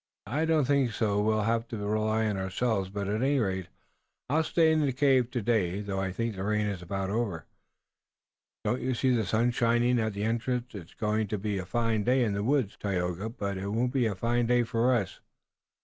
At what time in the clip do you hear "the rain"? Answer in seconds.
6.35-6.65